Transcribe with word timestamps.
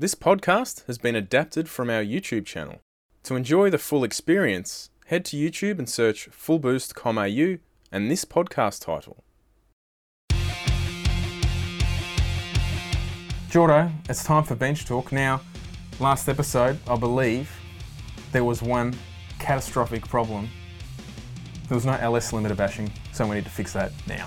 This 0.00 0.14
podcast 0.14 0.86
has 0.86 0.96
been 0.96 1.14
adapted 1.14 1.68
from 1.68 1.90
our 1.90 2.02
YouTube 2.02 2.46
channel. 2.46 2.80
To 3.24 3.36
enjoy 3.36 3.68
the 3.68 3.76
full 3.76 4.02
experience, 4.02 4.88
head 5.08 5.26
to 5.26 5.36
YouTube 5.36 5.78
and 5.78 5.86
search 5.86 6.30
fullboost.com.au 6.30 7.58
and 7.92 8.10
this 8.10 8.24
podcast 8.24 8.82
title. 8.82 9.22
Jordo, 13.50 13.92
it's 14.08 14.24
time 14.24 14.42
for 14.42 14.54
Bench 14.54 14.86
Torque. 14.86 15.12
Now, 15.12 15.42
last 15.98 16.30
episode, 16.30 16.78
I 16.88 16.96
believe 16.96 17.54
there 18.32 18.44
was 18.44 18.62
one 18.62 18.94
catastrophic 19.38 20.08
problem. 20.08 20.48
There 21.68 21.74
was 21.74 21.84
no 21.84 21.92
LS 21.92 22.32
limiter 22.32 22.56
bashing, 22.56 22.90
so 23.12 23.26
we 23.26 23.34
need 23.34 23.44
to 23.44 23.50
fix 23.50 23.74
that 23.74 23.92
now. 24.08 24.26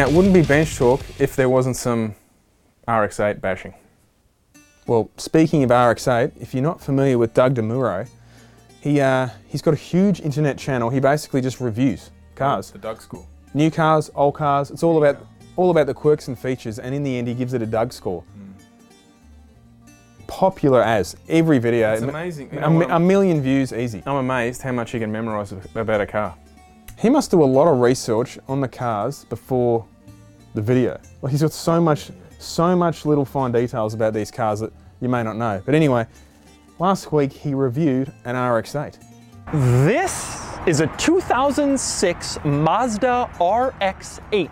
Now, 0.00 0.08
it 0.08 0.14
wouldn't 0.14 0.32
be 0.32 0.40
Bench 0.40 0.78
Torque 0.78 1.02
if 1.18 1.36
there 1.36 1.50
wasn't 1.50 1.76
some 1.76 2.14
RX8 2.88 3.38
bashing. 3.42 3.74
Well, 4.86 5.10
speaking 5.18 5.62
of 5.62 5.68
RX8, 5.68 6.40
if 6.40 6.54
you're 6.54 6.62
not 6.62 6.80
familiar 6.80 7.18
with 7.18 7.34
Doug 7.34 7.56
DeMuro, 7.56 8.08
he, 8.80 8.98
uh, 9.02 9.28
he's 9.46 9.60
got 9.60 9.74
a 9.74 9.76
huge 9.76 10.22
internet 10.22 10.56
channel. 10.56 10.88
He 10.88 11.00
basically 11.00 11.42
just 11.42 11.60
reviews 11.60 12.12
cars. 12.34 12.70
The 12.70 12.78
Doug 12.78 13.02
School. 13.02 13.28
New 13.52 13.70
cars, 13.70 14.10
old 14.14 14.36
cars. 14.36 14.70
It's 14.70 14.82
all 14.82 14.96
about 14.96 15.26
all 15.56 15.70
about 15.70 15.86
the 15.86 15.92
quirks 15.92 16.28
and 16.28 16.38
features, 16.38 16.78
and 16.78 16.94
in 16.94 17.02
the 17.02 17.18
end, 17.18 17.28
he 17.28 17.34
gives 17.34 17.52
it 17.52 17.60
a 17.60 17.66
Doug 17.66 17.92
score. 17.92 18.24
Popular 20.28 20.82
as 20.82 21.14
every 21.28 21.58
video. 21.58 21.92
It's 21.92 22.00
amazing. 22.00 22.54
You 22.54 22.60
A, 22.60 22.62
know 22.62 22.70
what? 22.70 22.90
a 22.90 22.98
million 22.98 23.42
views 23.42 23.70
easy. 23.74 24.02
I'm 24.06 24.16
amazed 24.16 24.62
how 24.62 24.72
much 24.72 24.92
he 24.92 24.98
can 24.98 25.12
memorise 25.12 25.52
about 25.74 26.00
a 26.00 26.06
car. 26.06 26.34
He 27.00 27.08
must 27.08 27.30
do 27.30 27.42
a 27.42 27.44
lot 27.44 27.66
of 27.66 27.80
research 27.80 28.38
on 28.46 28.60
the 28.60 28.68
cars 28.68 29.24
before 29.24 29.86
the 30.54 30.62
video. 30.62 31.00
Like 31.22 31.30
he's 31.30 31.42
got 31.42 31.52
so 31.52 31.80
much, 31.80 32.10
so 32.38 32.74
much 32.76 33.04
little 33.04 33.24
fine 33.24 33.52
details 33.52 33.94
about 33.94 34.14
these 34.14 34.30
cars 34.30 34.60
that 34.60 34.72
you 35.00 35.08
may 35.08 35.22
not 35.22 35.36
know. 35.36 35.62
But 35.64 35.74
anyway, 35.74 36.06
last 36.78 37.12
week 37.12 37.32
he 37.32 37.54
reviewed 37.54 38.12
an 38.24 38.36
RX-8. 38.36 38.98
This 39.84 40.46
is 40.66 40.80
a 40.80 40.86
2006 40.98 42.38
Mazda 42.44 43.30
RX-8. 43.34 44.50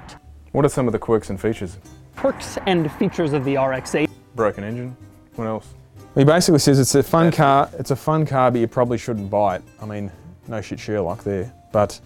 What 0.52 0.64
are 0.64 0.68
some 0.68 0.86
of 0.86 0.92
the 0.92 0.98
quirks 0.98 1.30
and 1.30 1.40
features? 1.40 1.78
Perks 2.16 2.58
and 2.66 2.90
features 2.92 3.32
of 3.32 3.44
the 3.44 3.56
RX-8. 3.56 4.08
Broken 4.34 4.64
engine. 4.64 4.96
What 5.36 5.46
else? 5.46 5.74
He 6.14 6.24
basically 6.24 6.58
says 6.58 6.80
it's 6.80 6.94
a 6.94 7.02
fun 7.02 7.30
car. 7.30 7.70
It's 7.78 7.90
a 7.90 7.96
fun 7.96 8.26
car, 8.26 8.50
but 8.50 8.60
you 8.60 8.66
probably 8.66 8.98
shouldn't 8.98 9.30
buy 9.30 9.56
it. 9.56 9.62
I 9.80 9.86
mean, 9.86 10.10
no 10.48 10.60
shit, 10.60 10.80
Sherlock 10.80 11.22
there. 11.22 11.52
But 11.70 12.00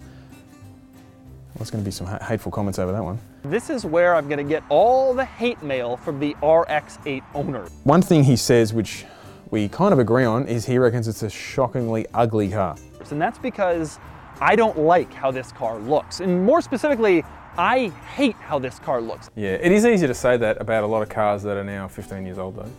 there's 1.55 1.71
going 1.71 1.83
to 1.83 1.87
be 1.87 1.91
some 1.91 2.07
hateful 2.21 2.51
comments 2.51 2.77
over 2.77 2.91
that 2.91 3.03
one. 3.03 3.17
This 3.45 3.69
is 3.69 3.85
where 3.85 4.15
I'm 4.15 4.29
gonna 4.29 4.41
get 4.41 4.63
all 4.69 5.13
the 5.13 5.25
hate 5.25 5.61
mail 5.61 5.97
from 5.97 6.17
the 6.17 6.29
RX-8 6.35 7.21
owner. 7.35 7.67
One 7.83 8.01
thing 8.01 8.23
he 8.23 8.37
says, 8.37 8.73
which 8.73 9.05
we 9.51 9.67
kind 9.67 9.91
of 9.91 9.99
agree 9.99 10.23
on, 10.23 10.47
is 10.47 10.65
he 10.65 10.77
reckons 10.77 11.09
it's 11.09 11.23
a 11.23 11.29
shockingly 11.29 12.05
ugly 12.13 12.47
car. 12.49 12.77
And 13.11 13.21
that's 13.21 13.37
because 13.37 13.99
I 14.39 14.55
don't 14.55 14.79
like 14.79 15.13
how 15.13 15.29
this 15.29 15.51
car 15.51 15.77
looks. 15.77 16.21
And 16.21 16.45
more 16.45 16.61
specifically, 16.61 17.25
I 17.57 17.89
hate 18.15 18.35
how 18.35 18.59
this 18.59 18.79
car 18.79 19.01
looks. 19.01 19.29
Yeah, 19.35 19.51
it 19.51 19.73
is 19.73 19.85
easy 19.85 20.07
to 20.07 20.13
say 20.13 20.37
that 20.37 20.61
about 20.61 20.85
a 20.85 20.87
lot 20.87 21.01
of 21.01 21.09
cars 21.09 21.43
that 21.43 21.57
are 21.57 21.65
now 21.65 21.89
15 21.89 22.25
years 22.25 22.37
old, 22.37 22.55
though. 22.55 22.71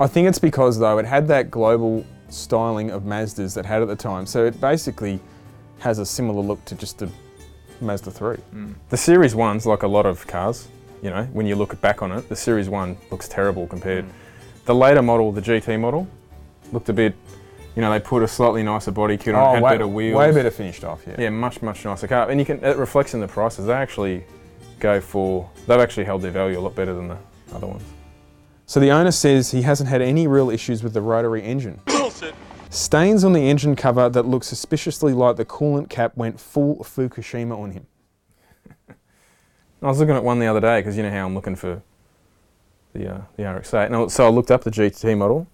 I 0.00 0.08
think 0.08 0.26
it's 0.26 0.40
because 0.40 0.80
though 0.80 0.98
it 0.98 1.06
had 1.06 1.28
that 1.28 1.48
global 1.48 2.04
styling 2.28 2.90
of 2.90 3.04
Mazdas 3.04 3.54
that 3.54 3.64
had 3.64 3.82
at 3.82 3.88
the 3.88 3.96
time, 3.96 4.26
so 4.26 4.44
it 4.44 4.60
basically 4.60 5.20
has 5.78 6.00
a 6.00 6.06
similar 6.06 6.42
look 6.42 6.64
to 6.64 6.74
just 6.74 6.98
the 6.98 7.08
Mazda 7.80 8.10
3. 8.10 8.36
Hmm. 8.36 8.72
The 8.90 8.96
Series 8.96 9.34
1's 9.34 9.66
like 9.66 9.82
a 9.82 9.88
lot 9.88 10.06
of 10.06 10.26
cars, 10.26 10.68
you 11.02 11.10
know, 11.10 11.24
when 11.32 11.46
you 11.46 11.56
look 11.56 11.80
back 11.80 12.02
on 12.02 12.12
it, 12.12 12.28
the 12.28 12.36
Series 12.36 12.68
1 12.68 12.96
looks 13.10 13.28
terrible 13.28 13.66
compared. 13.66 14.04
Hmm. 14.04 14.10
The 14.66 14.74
later 14.74 15.02
model, 15.02 15.32
the 15.32 15.40
GT 15.40 15.80
model, 15.80 16.06
looked 16.72 16.88
a 16.88 16.92
bit, 16.92 17.14
you 17.74 17.82
know, 17.82 17.90
they 17.90 18.00
put 18.00 18.22
a 18.22 18.28
slightly 18.28 18.62
nicer 18.62 18.90
body 18.90 19.16
kit 19.16 19.34
on, 19.34 19.50
it, 19.50 19.54
had 19.54 19.62
way, 19.62 19.70
better 19.72 19.88
wheels. 19.88 20.16
way 20.16 20.32
better 20.32 20.50
finished 20.50 20.84
off, 20.84 21.04
yeah. 21.06 21.16
Yeah, 21.18 21.30
much, 21.30 21.62
much 21.62 21.84
nicer 21.84 22.06
car. 22.06 22.30
And 22.30 22.38
you 22.38 22.44
can, 22.44 22.62
it 22.62 22.76
reflects 22.76 23.14
in 23.14 23.20
the 23.20 23.28
prices. 23.28 23.66
They 23.66 23.72
actually 23.72 24.24
go 24.78 25.00
for, 25.00 25.48
they've 25.66 25.80
actually 25.80 26.04
held 26.04 26.22
their 26.22 26.30
value 26.30 26.58
a 26.58 26.60
lot 26.60 26.74
better 26.74 26.94
than 26.94 27.08
the 27.08 27.18
other 27.52 27.66
ones. 27.66 27.82
So 28.66 28.80
the 28.80 28.90
owner 28.90 29.10
says 29.10 29.50
he 29.50 29.62
hasn't 29.62 29.88
had 29.88 30.02
any 30.02 30.26
real 30.26 30.50
issues 30.50 30.82
with 30.82 30.92
the 30.92 31.00
rotary 31.00 31.42
engine. 31.42 31.80
Stains 32.70 33.24
on 33.24 33.32
the 33.32 33.48
engine 33.48 33.76
cover 33.76 34.08
that 34.10 34.24
look 34.24 34.44
suspiciously 34.44 35.14
like 35.14 35.36
the 35.36 35.44
coolant 35.44 35.88
cap 35.88 36.16
went 36.16 36.38
full 36.38 36.76
Fukushima 36.76 37.56
on 37.58 37.70
him. 37.70 37.86
I 38.88 39.86
was 39.86 39.98
looking 39.98 40.14
at 40.14 40.24
one 40.24 40.38
the 40.38 40.46
other 40.46 40.60
day 40.60 40.80
because 40.80 40.96
you 40.96 41.02
know 41.02 41.10
how 41.10 41.24
I'm 41.24 41.34
looking 41.34 41.56
for 41.56 41.82
the 42.92 43.14
uh, 43.14 43.20
the 43.36 43.44
RX-8. 43.50 43.92
And 43.92 44.12
so 44.12 44.26
I 44.26 44.28
looked 44.28 44.50
up 44.50 44.64
the 44.64 44.70
GT 44.70 45.16
model. 45.16 45.46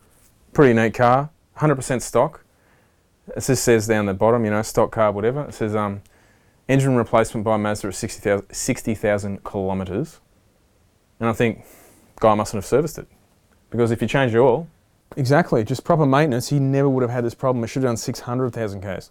Pretty 0.53 0.73
neat 0.73 0.95
car, 0.95 1.31
100% 1.59 2.03
stock. 2.03 2.45
It 3.29 3.41
just 3.41 3.65
says 3.65 3.87
down 3.87 4.07
the 4.07 4.15
bottom, 4.15 4.45
you 4.45 4.51
know, 4.51 4.63
stock 4.63 4.93
car, 4.93 5.11
whatever. 5.13 5.45
It 5.45 5.55
says 5.55 5.75
um, 5.75 6.03
engine 6.69 6.97
replacement 6.97 7.45
by 7.45 7.57
Mazda 7.57 7.89
at 7.89 7.95
60,000 7.95 8.53
60,000 8.53 9.45
kilometres. 9.45 10.21
And 11.21 11.29
I 11.29 11.33
think 11.33 11.65
guy 12.21 12.35
mustn't 12.35 12.59
have 12.59 12.67
serviced 12.67 12.99
it 12.99 13.07
because 13.71 13.91
if 13.91 14.03
you 14.03 14.09
change 14.09 14.33
your 14.33 14.43
oil, 14.43 14.69
Exactly, 15.16 15.62
just 15.62 15.84
proper 15.84 16.06
maintenance, 16.06 16.48
he 16.48 16.59
never 16.59 16.88
would 16.88 17.03
have 17.03 17.10
had 17.10 17.25
this 17.25 17.34
problem. 17.34 17.62
It 17.65 17.69
should 17.69 17.82
have 17.82 17.91
done 17.91 17.97
600,000 17.97 18.81
Ks. 18.81 19.10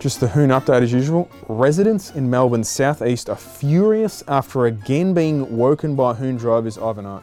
Just 0.00 0.20
the 0.20 0.28
Hoon 0.28 0.48
update 0.48 0.80
as 0.80 0.92
usual. 0.94 1.28
Residents 1.46 2.12
in 2.12 2.30
Melbourne's 2.30 2.70
southeast 2.70 3.28
are 3.28 3.36
furious 3.36 4.24
after 4.28 4.64
again 4.64 5.12
being 5.12 5.58
woken 5.58 5.94
by 5.94 6.14
Hoon 6.14 6.36
drivers 6.36 6.78
overnight. 6.78 7.22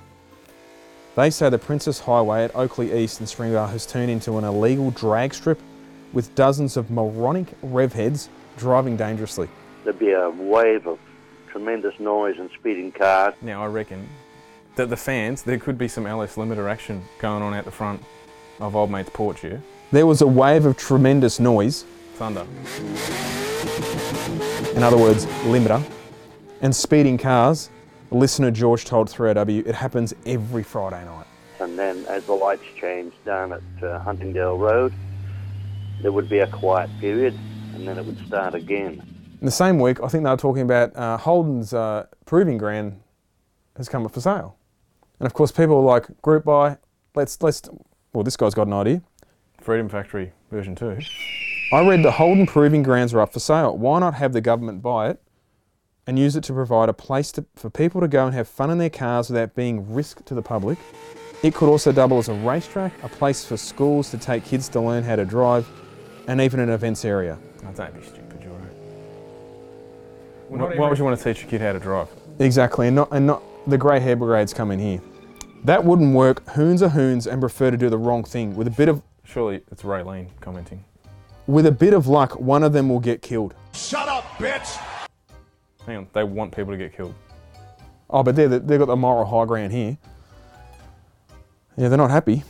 They 1.18 1.32
say 1.32 1.50
the 1.50 1.58
Princes 1.58 2.02
Highway 2.02 2.44
at 2.44 2.56
Oakleigh 2.56 2.96
East 2.96 3.22
and 3.22 3.28
Springvale 3.28 3.66
has 3.66 3.88
turned 3.88 4.12
into 4.12 4.38
an 4.38 4.44
illegal 4.44 4.92
drag 4.92 5.34
strip 5.34 5.60
with 6.14 6.36
dozens 6.36 6.78
of 6.78 6.92
moronic 6.92 7.48
rev 7.64 7.92
heads 7.92 8.30
driving 8.56 8.96
dangerously. 8.96 9.50
there'd 9.84 9.98
be 9.98 10.12
a 10.12 10.30
wave 10.30 10.86
of 10.86 11.00
tremendous 11.50 12.00
noise 12.00 12.36
and 12.38 12.52
speeding 12.52 12.92
cars. 12.92 13.34
now 13.42 13.64
I 13.64 13.66
reckon 13.66 14.08
that 14.76 14.92
the 14.92 14.96
fans, 14.96 15.42
there 15.42 15.58
could 15.58 15.76
be 15.76 15.88
some 15.88 16.06
LS 16.06 16.36
limiter 16.36 16.70
action 16.70 17.04
going 17.18 17.42
on 17.42 17.56
out 17.56 17.66
the 17.66 17.72
front 17.72 18.00
of 18.60 18.76
Old 18.76 18.92
Mate's 18.92 19.10
porch 19.10 19.40
here. 19.40 19.60
There 19.92 20.06
was 20.06 20.22
a 20.22 20.28
wave 20.28 20.68
of 20.68 20.78
tremendous 20.78 21.40
noise, 21.40 21.84
Thunder. 22.14 22.46
in 24.76 24.84
other 24.84 24.98
words, 24.98 25.26
limiter, 25.46 25.82
and 26.62 26.76
speeding 26.76 27.18
cars. 27.18 27.72
Listener 28.12 28.52
George 28.52 28.86
told 28.86 29.10
3AW 29.10 29.68
it 29.68 29.76
happens 29.76 30.14
every 30.26 30.64
Friday 30.64 31.04
night. 31.04 31.26
And 31.60 31.78
then 31.78 32.06
as 32.06 32.26
the 32.26 32.34
lights 32.34 32.64
changed 32.80 33.18
down 33.26 33.52
at 33.52 33.84
uh, 33.84 34.00
Huntingdale 34.00 34.58
Road, 34.58 34.94
there 36.02 36.12
would 36.12 36.30
be 36.30 36.40
a 36.40 36.48
quiet 36.48 36.90
period 37.00 37.38
and 37.74 37.88
then 37.88 37.98
it 37.98 38.06
would 38.06 38.20
start 38.26 38.56
again. 38.56 39.02
In 39.40 39.46
the 39.46 39.52
same 39.52 39.80
week, 39.80 40.02
I 40.02 40.08
think 40.08 40.24
they 40.24 40.30
were 40.30 40.38
talking 40.38 40.64
about 40.64 40.96
uh, 40.96 41.18
Holden's 41.18 41.74
uh, 41.74 42.06
proving 42.26 42.58
ground 42.58 43.02
has 43.76 43.90
come 43.90 44.06
up 44.06 44.14
for 44.14 44.22
sale. 44.22 44.58
And 45.20 45.28
of 45.28 45.34
course, 45.34 45.52
people 45.52 45.82
were 45.82 45.88
like, 45.88 46.22
group 46.22 46.46
buy, 46.46 46.78
let's, 47.14 47.42
let's, 47.42 47.64
well, 48.14 48.24
this 48.24 48.38
guy's 48.38 48.54
got 48.54 48.68
an 48.68 48.74
idea. 48.74 49.02
Freedom 49.60 49.90
Factory 49.90 50.32
version 50.50 50.76
2. 50.76 51.00
I 51.74 51.88
read 51.88 52.04
the 52.04 52.12
Holden 52.12 52.48
Proving 52.48 52.84
Grounds 52.84 53.14
are 53.14 53.20
up 53.20 53.34
for 53.34 53.40
sale. 53.40 53.78
Why 53.78 54.00
not 54.00 54.14
have 54.14 54.32
the 54.32 54.42
government 54.42 54.82
buy 54.82 55.10
it 55.10 55.22
and 56.08 56.18
use 56.18 56.36
it 56.36 56.44
to 56.46 56.54
provide 56.54 56.90
a 56.90 56.94
place 56.94 57.32
to, 57.34 57.46
for 57.56 57.70
people 57.70 58.02
to 58.02 58.08
go 58.08 58.26
and 58.26 58.34
have 58.34 58.48
fun 58.48 58.70
in 58.72 58.78
their 58.78 58.90
cars 58.90 59.30
without 59.30 59.54
being 59.56 59.94
risk 59.94 60.24
to 60.26 60.34
the 60.34 60.42
public? 60.42 60.78
It 61.44 61.54
could 61.54 61.70
also 61.70 61.92
double 61.92 62.18
as 62.18 62.30
a 62.30 62.34
racetrack, 62.34 62.92
a 63.04 63.10
place 63.10 63.46
for 63.46 63.58
schools 63.58 64.10
to 64.12 64.18
take 64.18 64.44
kids 64.46 64.68
to 64.70 64.82
learn 64.82 65.04
how 65.04 65.16
to 65.18 65.26
drive, 65.26 65.68
and 66.28 66.42
even 66.42 66.60
an 66.60 66.70
events 66.70 67.06
area. 67.06 67.38
Oh, 67.66 67.72
don't 67.74 67.94
be 67.94 68.02
stupid, 68.06 68.42
Joro. 68.42 68.56
Why, 70.48 70.76
why 70.76 70.90
would 70.90 70.98
you 70.98 71.04
want 71.04 71.20
to 71.20 71.24
teach 71.24 71.44
a 71.44 71.48
kid 71.48 71.62
how 71.62 71.74
to 71.74 71.80
drive? 71.80 72.08
Exactly, 72.40 72.88
and 72.88 72.96
not, 72.96 73.10
and 73.12 73.28
not 73.28 73.44
the 73.68 73.78
grey 73.78 74.00
hair 74.00 74.16
brigades 74.16 74.54
come 74.54 74.72
in 74.72 74.80
here. 74.80 75.02
That 75.64 75.84
wouldn't 75.84 76.16
work. 76.16 76.48
Hoons 76.50 76.82
are 76.82 76.90
hoons 76.90 77.28
and 77.28 77.42
prefer 77.42 77.72
to 77.72 77.78
do 77.78 77.90
the 77.90 77.98
wrong 77.98 78.24
thing. 78.24 78.56
With 78.56 78.68
a 78.68 78.72
bit 78.72 78.88
of 78.90 79.02
Surely 79.24 79.62
it's 79.72 79.84
Raylene 79.84 80.30
commenting. 80.40 80.86
with 81.48 81.66
a 81.66 81.72
bit 81.72 81.94
of 81.94 82.08
luck, 82.08 82.40
one 82.40 82.64
of 82.64 82.72
them 82.74 82.88
will 82.90 83.00
get 83.02 83.22
killed. 83.22 83.54
Shut 83.74 84.08
up, 84.08 84.24
bitch! 84.38 84.80
Hang 85.88 85.98
on, 85.98 86.08
they 86.14 86.24
want 86.24 86.56
people 86.56 86.74
to 86.74 86.78
get 86.78 86.96
killed. 86.96 87.16
Oh, 88.10 88.22
but 88.22 88.36
they're, 88.36 88.48
they've 88.48 88.78
got 88.78 88.86
the 88.86 88.96
moral 88.96 89.26
high 89.26 89.46
ground 89.46 89.72
here. 89.72 89.98
Yeah, 91.78 91.88
they're 91.90 91.98
not 91.98 92.12
happy. 92.12 92.44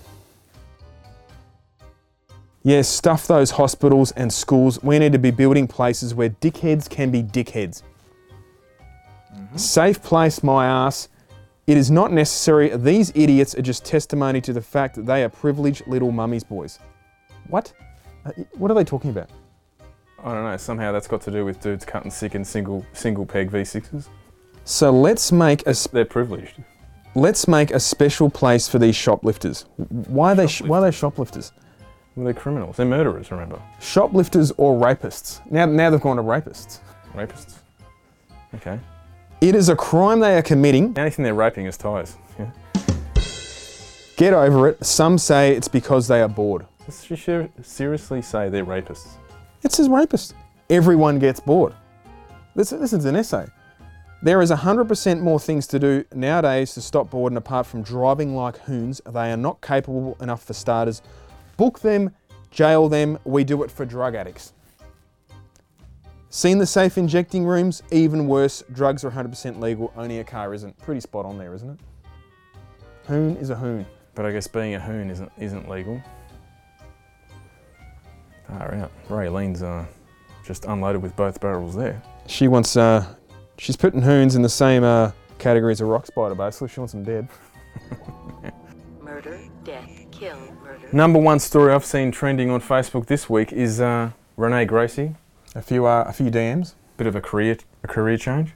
Yeah, 2.64 2.82
stuff 2.82 3.28
those 3.28 3.52
hospitals 3.52 4.12
and 4.12 4.34
schools. 4.34 4.82
We 4.84 5.00
need 5.00 5.14
to 5.14 5.20
be 5.20 5.32
building 5.32 5.68
places 5.68 6.14
where 6.14 6.30
dickheads 6.30 6.90
can 6.90 7.12
be 7.12 7.24
dickheads. 7.24 7.84
Safe 9.56 10.02
place, 10.02 10.44
my 10.44 10.66
ass. 10.66 11.08
It 11.68 11.78
is 11.78 11.92
not 11.92 12.12
necessary. 12.12 12.76
These 12.76 13.12
idiots 13.16 13.56
are 13.56 13.62
just 13.62 13.86
testimony 13.86 14.42
to 14.42 14.54
the 14.54 14.62
fact 14.62 14.96
that 14.96 15.06
they 15.06 15.24
are 15.24 15.30
privileged 15.30 15.86
little 15.88 16.12
mummies 16.12 16.44
boys. 16.44 16.80
What? 17.48 17.72
Uh, 18.26 18.32
What 18.58 18.72
are 18.72 18.74
they 18.74 18.84
talking 18.84 19.12
about? 19.12 19.30
I 20.24 20.34
don't 20.34 20.44
know. 20.44 20.58
Somehow 20.58 20.92
that's 20.92 21.08
got 21.08 21.22
to 21.22 21.32
do 21.32 21.46
with 21.46 21.62
dudes 21.62 21.86
cutting 21.86 22.12
sick 22.12 22.36
in 22.36 22.44
single 22.44 22.86
single 22.94 23.26
peg 23.26 23.52
V6s. 23.52 24.08
So 24.66 24.92
let's 24.92 25.32
make 25.32 25.66
a 25.68 25.76
They're 25.92 26.06
privileged. 26.06 26.62
let's 27.16 27.48
make 27.48 27.72
a 27.72 27.80
special 27.80 28.30
place 28.30 28.68
for 28.68 28.80
these 28.80 28.96
shoplifters. 28.96 29.66
Why 29.78 30.32
are 30.32 30.36
they 30.36 30.48
sh- 30.48 30.62
why 30.64 30.80
are 30.80 30.82
they 30.82 30.92
shoplifters? 30.92 31.52
Well, 32.16 32.26
they're 32.26 32.34
criminals. 32.34 32.78
They're 32.78 32.86
murderers. 32.86 33.30
Remember, 33.32 33.62
Shoplifters 33.80 34.52
or 34.58 34.76
rapists? 34.80 35.40
Now 35.52 35.66
now 35.68 35.90
they've 35.92 36.02
gone 36.02 36.18
to 36.18 36.24
rapists. 36.24 36.80
rapists. 37.14 37.56
Okay. 38.56 38.80
It 39.40 39.54
is 39.54 39.70
a 39.70 39.76
crime 39.76 40.20
they 40.20 40.36
are 40.36 40.42
committing. 40.42 40.98
Anything 40.98 41.24
they're 41.24 41.36
raping 41.36 41.68
is 41.68 41.78
tyres. 41.78 42.18
Yeah. 42.40 42.50
Get 44.18 44.34
over 44.34 44.68
it. 44.70 44.84
Some 44.84 45.20
say 45.20 45.56
it's 45.56 45.68
because 45.68 46.08
they 46.08 46.22
are 46.22 46.28
bored. 46.28 46.66
Ser- 46.90 47.50
seriously 47.62 48.22
say 48.24 48.50
they're 48.50 48.66
rapists? 48.66 49.10
It 49.68 49.74
says 49.74 49.90
rapist. 49.90 50.34
Everyone 50.70 51.20
gets 51.20 51.42
bored. 51.42 51.74
This, 52.56 52.70
this 52.70 52.94
is 52.94 53.04
an 53.04 53.18
essay. 53.18 53.48
There 54.24 54.42
is 54.42 54.50
100% 54.50 55.20
more 55.20 55.42
things 55.42 55.68
to 55.68 55.78
do 55.78 56.06
nowadays 56.14 56.74
to 56.76 56.82
stop 56.82 57.10
boredom 57.10 57.36
apart 57.36 57.68
from 57.68 57.82
driving 57.82 58.34
like 58.34 58.60
hoons. 58.60 59.02
They 59.06 59.30
are 59.30 59.36
not 59.36 59.60
capable 59.60 60.16
enough 60.22 60.42
for 60.42 60.54
starters. 60.54 61.02
Book 61.58 61.80
them, 61.80 62.16
jail 62.50 62.88
them. 62.88 63.20
We 63.26 63.44
do 63.44 63.62
it 63.64 63.70
for 63.70 63.84
drug 63.84 64.16
addicts. 64.16 64.54
Seen 66.30 66.60
the 66.60 66.66
safe 66.66 66.98
injecting 66.98 67.44
rooms? 67.44 67.84
Even 67.92 68.26
worse, 68.26 68.64
drugs 68.72 69.04
are 69.04 69.12
100% 69.12 69.60
legal, 69.60 69.92
only 69.98 70.20
a 70.20 70.24
car 70.24 70.54
isn't. 70.54 70.78
Pretty 70.78 71.02
spot 71.02 71.26
on 71.26 71.38
there, 71.38 71.54
isn't 71.54 71.72
it? 71.72 71.80
Hoon 73.08 73.36
is 73.36 73.50
a 73.50 73.56
hoon. 73.56 73.86
But 74.16 74.26
I 74.26 74.32
guess 74.32 74.48
being 74.48 74.76
a 74.76 74.80
hoon 74.80 75.10
isn't 75.10 75.30
isn't 75.38 75.68
legal. 75.68 76.02
Far 78.48 78.74
out. 78.76 78.92
Raylene's 79.10 79.62
uh, 79.62 79.86
just 80.44 80.66
unloaded 80.66 81.02
with 81.02 81.16
both 81.16 81.40
barrels 81.42 81.76
there. 81.76 82.02
She 82.28 82.48
wants, 82.48 82.78
uh, 82.78 83.06
she's 83.58 83.76
putting 83.76 84.02
hoons 84.02 84.36
in 84.36 84.42
the 84.42 84.50
same 84.50 84.84
uh, 84.84 85.12
category 85.38 85.72
as 85.72 85.82
a 85.82 85.86
rock 85.86 86.06
spider, 86.06 86.36
basically. 86.36 86.70
She 86.70 86.80
wants 86.80 86.94
them 86.94 87.04
dead. 87.04 87.28
Murder, 89.02 89.40
death, 89.64 89.90
kill, 90.12 90.38
murder. 90.64 90.88
Number 90.92 91.20
one 91.20 91.40
story 91.40 91.74
I've 91.74 91.86
seen 91.86 92.12
trending 92.12 92.50
on 92.50 92.62
Facebook 92.62 93.08
this 93.08 93.30
week 93.30 93.52
is 93.52 93.80
uh, 93.82 94.12
Renee 94.36 94.66
Gracie. 94.66 95.16
A 95.56 95.62
few, 95.62 95.86
uh, 95.86 96.06
a 96.08 96.14
few 96.14 96.30
DMs. 96.30 96.74
Bit 96.98 97.08
of 97.08 97.16
a 97.16 97.22
career 97.22 97.58
a 97.84 97.88
career 97.88 98.18
change. 98.18 98.54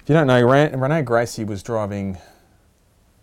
If 0.00 0.08
you 0.08 0.14
don't 0.14 0.26
know, 0.26 0.44
Ren- 0.44 0.78
Renee 0.78 1.02
Gracie 1.02 1.44
was 1.44 1.62
driving. 1.62 2.18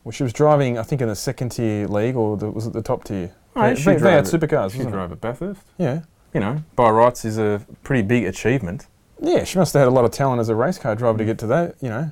Well, 0.04 0.12
she 0.12 0.24
was 0.24 0.34
driving, 0.34 0.78
I 0.78 0.84
think, 0.84 1.02
in 1.02 1.08
the 1.08 1.16
second 1.16 1.50
tier 1.50 1.88
league, 1.88 2.16
or 2.16 2.38
the, 2.38 2.50
was 2.50 2.68
it 2.68 2.74
the 2.74 2.82
top 2.82 3.04
tier? 3.04 3.32
Oh, 3.60 3.70
they, 3.70 3.76
she 3.76 3.84
they, 3.96 4.12
had 4.12 4.26
supercars, 4.26 4.72
She 4.72 4.84
drove 4.84 5.12
at 5.12 5.22
Bathurst. 5.22 5.62
Yeah. 5.78 6.02
You 6.34 6.40
know, 6.40 6.64
by 6.76 6.90
rights 6.90 7.26
is 7.26 7.38
a 7.38 7.66
pretty 7.84 8.04
big 8.04 8.26
achievement. 8.26 8.88
Yeah, 9.22 9.44
she 9.44 9.58
must 9.58 9.74
have 9.74 9.82
had 9.82 9.88
a 9.88 9.92
lot 9.92 10.06
of 10.06 10.12
talent 10.12 10.40
as 10.40 10.50
a 10.50 10.56
race 10.56 10.78
car 10.78 10.96
driver 10.96 11.18
to 11.18 11.26
get 11.26 11.40
to 11.40 11.48
that, 11.48 11.76
you 11.82 11.90
know, 11.90 12.12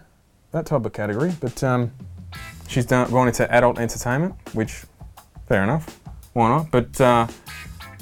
that 0.52 0.66
type 0.66 0.84
of 0.86 0.92
category. 0.94 1.34
But 1.40 1.64
um, 1.64 1.92
She's 2.68 2.86
done 2.86 3.10
gone 3.12 3.28
into 3.28 3.50
adult 3.52 3.80
entertainment, 3.80 4.36
which 4.54 4.84
fair 5.48 5.64
enough. 5.64 6.00
Why 6.34 6.50
not? 6.50 6.70
But 6.70 7.00
uh, 7.00 7.28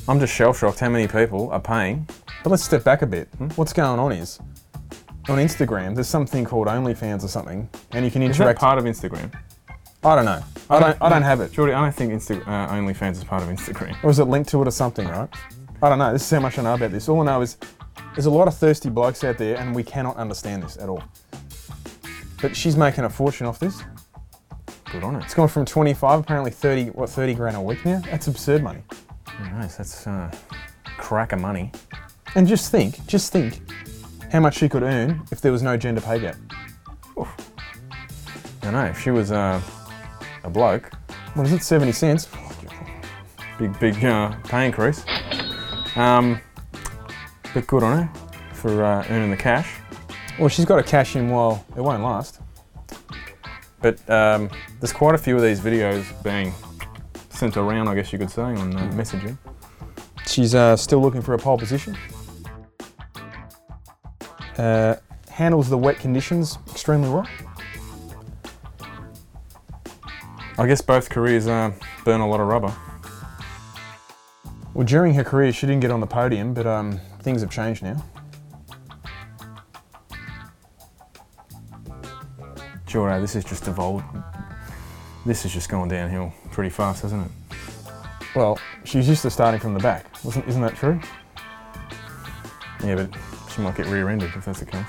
I'm 0.07 0.19
just 0.19 0.33
shell 0.33 0.53
shocked 0.53 0.79
how 0.79 0.89
many 0.89 1.07
people 1.07 1.51
are 1.51 1.59
paying. 1.59 2.07
but 2.43 2.49
let's 2.49 2.63
step 2.63 2.83
back 2.83 3.01
a 3.03 3.05
bit. 3.07 3.29
What's 3.55 3.73
going 3.73 3.99
on 3.99 4.11
is 4.11 4.39
on 5.29 5.37
Instagram, 5.37 5.95
there's 5.95 6.07
something 6.07 6.45
called 6.45 6.67
OnlyFans 6.67 7.23
or 7.23 7.27
something, 7.27 7.69
and 7.91 8.05
you 8.05 8.11
can 8.11 8.21
Is 8.23 8.37
that 8.37 8.43
interact. 8.43 8.59
part 8.59 8.77
of 8.77 8.85
Instagram? 8.85 9.31
I 10.05 10.15
don't 10.15 10.25
know. 10.25 10.43
I 10.69 10.79
don't. 10.79 11.01
I 11.01 11.09
don't 11.09 11.23
have 11.23 11.41
it. 11.41 11.51
Jordy, 11.51 11.73
I 11.73 11.81
don't 11.81 11.93
think 11.93 12.13
Insta- 12.13 12.41
uh, 12.47 12.71
OnlyFans 12.71 13.13
is 13.13 13.23
part 13.23 13.41
of 13.41 13.49
Instagram. 13.49 13.95
Or 14.03 14.11
is 14.11 14.19
it 14.19 14.25
linked 14.25 14.51
to 14.51 14.61
it 14.61 14.67
or 14.67 14.71
something, 14.71 15.07
right? 15.07 15.27
I 15.81 15.89
don't 15.89 15.97
know. 15.97 16.13
This 16.13 16.21
is 16.23 16.29
how 16.29 16.39
much 16.39 16.59
I 16.59 16.63
know 16.63 16.75
about 16.75 16.91
this. 16.91 17.09
All 17.09 17.21
I 17.21 17.25
know 17.25 17.41
is 17.41 17.57
there's 18.13 18.27
a 18.27 18.31
lot 18.31 18.47
of 18.47 18.55
thirsty 18.55 18.89
blokes 18.89 19.23
out 19.23 19.39
there 19.39 19.57
and 19.57 19.75
we 19.75 19.83
cannot 19.83 20.15
understand 20.17 20.61
this 20.61 20.77
at 20.77 20.89
all. 20.89 21.03
But 22.39 22.55
she's 22.55 22.77
making 22.77 23.03
a 23.03 23.09
fortune 23.09 23.47
off 23.47 23.59
this. 23.59 23.83
Good 24.91 25.03
on 25.03 25.15
her. 25.15 25.21
It's 25.21 25.33
gone 25.33 25.47
from 25.47 25.65
25, 25.65 26.19
apparently 26.19 26.51
30, 26.51 26.91
what, 26.91 27.09
30 27.09 27.33
grand 27.33 27.57
a 27.57 27.61
week 27.61 27.83
now? 27.83 27.99
That's 28.05 28.27
absurd 28.27 28.61
money. 28.61 28.83
Nice. 29.39 29.77
That's 29.77 30.05
uh, 30.05 30.31
crack 30.97 31.31
of 31.31 31.41
money. 31.41 31.71
And 32.35 32.47
just 32.47 32.71
think, 32.71 33.05
just 33.07 33.33
think 33.33 33.59
how 34.31 34.39
much 34.39 34.57
she 34.57 34.69
could 34.69 34.83
earn 34.83 35.23
if 35.31 35.41
there 35.41 35.51
was 35.51 35.63
no 35.63 35.75
gender 35.77 36.01
pay 36.01 36.19
gap. 36.19 36.35
I 38.61 38.71
know. 38.71 38.85
If 38.85 38.99
she 38.99 39.11
was 39.11 39.31
uh, 39.31 39.61
a 40.45 40.49
bloke, 40.49 40.91
What 41.33 41.47
is 41.47 41.53
it, 41.53 41.63
70 41.63 41.91
cents? 41.91 42.27
big 43.57 43.77
big 43.79 44.03
uh, 44.03 44.35
pay 44.43 44.65
increase. 44.65 45.03
Um, 45.95 46.39
but 47.53 47.65
good 47.67 47.83
on 47.83 48.03
her 48.07 48.13
for 48.53 48.83
uh, 48.83 49.05
earning 49.09 49.31
the 49.31 49.37
cash. 49.37 49.79
Well, 50.37 50.49
she's 50.49 50.65
got 50.65 50.75
to 50.77 50.83
cash 50.83 51.15
in 51.15 51.29
while 51.29 51.65
it 51.75 51.81
won't 51.81 52.03
last. 52.03 52.41
But 53.81 54.07
um, 54.09 54.49
there's 54.79 54.91
quite 54.93 55.15
a 55.15 55.17
few 55.17 55.35
of 55.35 55.41
these 55.41 55.59
videos 55.59 56.05
being 56.23 56.53
sent 57.29 57.55
around, 57.55 57.87
I 57.87 57.95
guess 57.95 58.11
you 58.11 58.19
could 58.19 58.29
say, 58.31 58.41
on 58.41 58.75
uh, 58.75 58.91
messaging. 58.93 59.37
She's 60.27 60.53
uh, 60.53 60.75
still 60.75 61.01
looking 61.01 61.21
for 61.21 61.33
a 61.33 61.37
pole 61.37 61.57
position. 61.57 61.97
Uh, 64.57 64.95
handles 65.29 65.69
the 65.69 65.77
wet 65.77 65.97
conditions 65.99 66.57
extremely 66.71 67.09
well. 67.09 67.27
I 70.57 70.67
guess 70.67 70.81
both 70.81 71.09
careers 71.09 71.47
uh, 71.47 71.71
burn 72.05 72.21
a 72.21 72.27
lot 72.27 72.39
of 72.39 72.47
rubber. 72.47 72.73
Well, 74.73 74.85
during 74.85 75.13
her 75.13 75.23
career, 75.23 75.51
she 75.51 75.67
didn't 75.67 75.81
get 75.81 75.91
on 75.91 75.99
the 75.99 76.07
podium, 76.07 76.53
but 76.53 76.65
um, 76.65 76.99
things 77.21 77.41
have 77.41 77.49
changed 77.49 77.83
now. 77.83 78.03
Sure, 82.87 83.19
this 83.19 83.35
is 83.35 83.43
just 83.43 83.67
evolved. 83.67 84.05
This 85.25 85.43
is 85.43 85.53
just 85.53 85.69
going 85.69 85.89
downhill 85.89 86.33
pretty 86.51 86.69
fast, 86.69 87.01
hasn't 87.01 87.25
it? 87.25 87.57
Well, 88.35 88.59
she's 88.85 89.09
used 89.09 89.21
to 89.23 89.29
starting 89.29 89.59
from 89.59 89.73
the 89.73 89.79
back. 89.79 90.05
Isn't 90.25 90.61
that 90.61 90.75
true? 90.75 90.99
Yeah, 92.83 92.95
but 92.95 93.09
she 93.51 93.61
might 93.61 93.75
get 93.75 93.87
rear-ended 93.87 94.31
if 94.35 94.45
that's 94.45 94.59
the 94.59 94.65
case. 94.65 94.85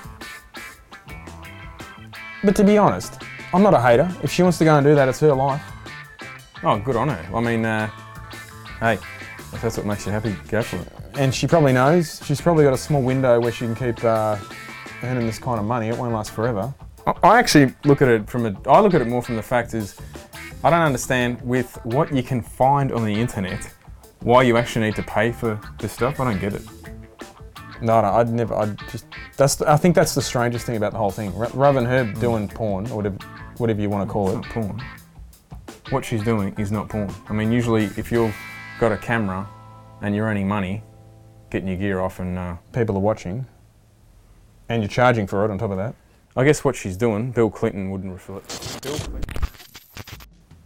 But 2.43 2.55
to 2.55 2.63
be 2.63 2.77
honest, 2.77 3.21
I'm 3.53 3.63
not 3.63 3.73
a 3.73 3.81
hater. 3.81 4.09
If 4.23 4.31
she 4.31 4.43
wants 4.43 4.57
to 4.59 4.65
go 4.65 4.75
and 4.75 4.85
do 4.85 4.95
that, 4.95 5.07
it's 5.07 5.19
her 5.21 5.33
life. 5.33 5.61
Oh, 6.63 6.77
good 6.79 6.95
on 6.95 7.07
her. 7.09 7.35
I 7.35 7.39
mean, 7.41 7.65
uh, 7.65 7.87
hey, 8.79 8.93
if 9.53 9.61
that's 9.61 9.77
what 9.77 9.85
makes 9.85 10.05
you 10.05 10.11
happy, 10.11 10.35
go 10.49 10.61
for 10.61 10.77
it. 10.77 10.87
And 11.17 11.33
she 11.33 11.47
probably 11.47 11.73
knows. 11.73 12.21
She's 12.25 12.41
probably 12.41 12.63
got 12.63 12.73
a 12.73 12.77
small 12.77 13.01
window 13.01 13.39
where 13.39 13.51
she 13.51 13.65
can 13.65 13.75
keep 13.75 14.03
uh, 14.03 14.37
earning 15.03 15.25
this 15.25 15.39
kind 15.39 15.59
of 15.59 15.65
money. 15.65 15.87
It 15.87 15.97
won't 15.97 16.13
last 16.13 16.31
forever. 16.31 16.73
I- 17.05 17.13
I 17.23 17.39
actually 17.39 17.73
look 17.85 18.01
at 18.01 18.07
it 18.09 18.29
from 18.29 18.45
a. 18.45 18.55
I 18.69 18.79
look 18.81 18.93
at 18.93 19.01
it 19.01 19.07
more 19.07 19.21
from 19.21 19.35
the 19.35 19.41
fact 19.43 19.73
is, 19.73 19.95
I 20.63 20.69
don't 20.69 20.81
understand 20.81 21.41
with 21.41 21.79
what 21.85 22.13
you 22.13 22.21
can 22.23 22.41
find 22.41 22.91
on 22.91 23.05
the 23.05 23.13
internet, 23.13 23.63
why 24.19 24.43
you 24.43 24.57
actually 24.57 24.85
need 24.87 24.95
to 24.97 25.03
pay 25.03 25.31
for 25.31 25.59
this 25.79 25.93
stuff. 25.93 26.19
I 26.19 26.25
don't 26.25 26.39
get 26.41 26.53
it. 26.53 26.63
No, 27.81 28.01
no, 28.01 28.07
I'd 28.07 28.29
never. 28.29 28.55
I'd 28.55 28.77
just. 28.89 29.05
That's. 29.35 29.55
The, 29.55 29.69
I 29.71 29.77
think 29.77 29.95
that's 29.95 30.15
the 30.15 30.21
strangest 30.21 30.65
thing 30.65 30.77
about 30.77 30.91
the 30.93 30.97
whole 30.97 31.11
thing. 31.11 31.35
Ra- 31.35 31.49
Rather 31.53 31.79
than 31.79 31.89
her 31.89 32.11
doing 32.19 32.47
porn 32.47 32.87
or 32.89 32.97
whatever, 32.97 33.17
whatever 33.57 33.81
you 33.81 33.89
want 33.89 34.07
to 34.07 34.11
call 34.11 34.27
It's 34.29 34.35
it. 34.37 34.41
not 34.41 34.49
porn. 34.67 34.83
What 35.89 36.03
she's 36.03 36.23
doing 36.23 36.53
is 36.57 36.71
not 36.71 36.89
porn. 36.89 37.13
I 37.29 37.33
mean, 37.33 37.51
usually 37.51 37.85
if 37.97 38.11
you've 38.11 38.35
got 38.79 38.91
a 38.91 38.97
camera 38.97 39.47
and 40.01 40.15
you're 40.15 40.25
earning 40.25 40.47
money, 40.47 40.83
getting 41.49 41.67
your 41.67 41.77
gear 41.77 41.99
off, 42.01 42.19
and 42.19 42.37
uh, 42.37 42.55
People 42.73 42.95
are 42.97 43.01
watching, 43.01 43.45
and 44.69 44.81
you're 44.81 44.89
charging 44.89 45.27
for 45.27 45.45
it 45.45 45.51
on 45.51 45.57
top 45.57 45.71
of 45.71 45.77
that. 45.77 45.95
I 46.35 46.43
guess 46.43 46.63
what 46.63 46.75
she's 46.75 46.97
doing, 46.97 47.31
Bill 47.31 47.49
Clinton 47.49 47.89
wouldn't 47.89 48.11
refill 48.11 48.37
it. 48.37 48.79
Bill 48.81 48.97
Clinton. 48.97 49.43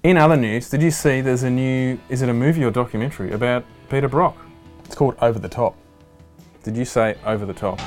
In 0.03 0.17
other 0.17 0.35
news, 0.35 0.69
did 0.69 0.81
you 0.81 0.89
see 0.91 1.21
there's 1.21 1.43
a 1.43 1.49
new, 1.49 1.99
is 2.09 2.23
it 2.23 2.29
a 2.29 2.33
movie 2.33 2.63
or 2.63 2.71
documentary 2.71 3.31
about 3.33 3.63
Peter 3.89 4.07
Brock? 4.07 4.35
It's 4.83 4.95
called 4.95 5.15
Over 5.21 5.37
the 5.37 5.47
Top. 5.47 5.77
Did 6.63 6.77
you 6.77 6.85
say 6.85 7.15
over 7.25 7.45
the 7.45 7.53
top? 7.53 7.79